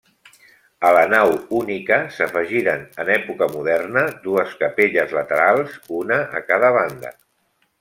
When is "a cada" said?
6.41-6.75